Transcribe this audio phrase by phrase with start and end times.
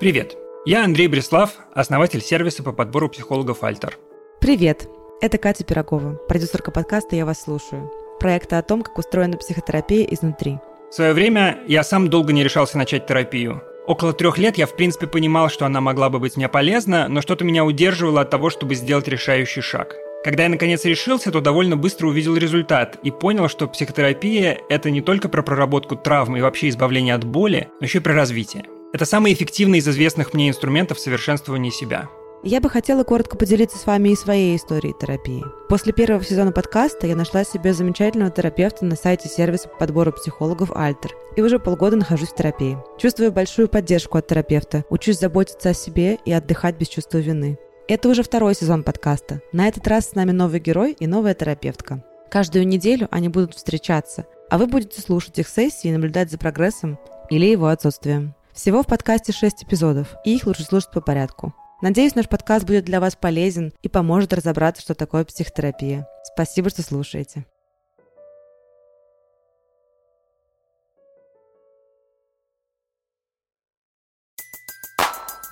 [0.00, 0.34] Привет!
[0.64, 3.98] Я Андрей Бреслав, основатель сервиса по подбору психологов «Альтер».
[4.40, 4.88] Привет!
[5.20, 10.56] Это Катя Пирогова, продюсерка подкаста «Я вас слушаю», проекта о том, как устроена психотерапия изнутри.
[10.90, 13.62] В свое время я сам долго не решался начать терапию.
[13.86, 17.20] Около трех лет я в принципе понимал, что она могла бы быть мне полезна, но
[17.20, 19.96] что-то меня удерживало от того, чтобы сделать решающий шаг.
[20.24, 25.02] Когда я наконец решился, то довольно быстро увидел результат и понял, что психотерапия– это не
[25.02, 28.64] только про проработку травм и вообще избавление от боли, но еще и про развитие.
[28.92, 32.08] Это самый эффективный из известных мне инструментов совершенствования себя.
[32.42, 35.44] Я бы хотела коротко поделиться с вами и своей историей терапии.
[35.68, 40.72] После первого сезона подкаста я нашла себе замечательного терапевта на сайте сервиса по подбору психологов
[40.74, 42.78] Альтер и уже полгода нахожусь в терапии.
[42.98, 47.58] Чувствую большую поддержку от терапевта, учусь заботиться о себе и отдыхать без чувства вины.
[47.86, 49.40] Это уже второй сезон подкаста.
[49.52, 52.02] На этот раз с нами новый герой и новая терапевтка.
[52.28, 56.98] Каждую неделю они будут встречаться, а вы будете слушать их сессии и наблюдать за прогрессом
[57.28, 58.34] или его отсутствием.
[58.52, 61.54] Всего в подкасте 6 эпизодов, и их лучше слушать по порядку.
[61.82, 66.06] Надеюсь, наш подкаст будет для вас полезен и поможет разобраться, что такое психотерапия.
[66.24, 67.46] Спасибо, что слушаете.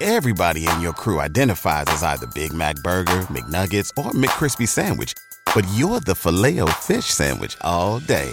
[0.00, 5.12] Everybody in your crew identifies as either Big Mac Burger, McNuggets, or McCrispy Sandwich.
[5.54, 8.32] But you're the filet fish Sandwich all day.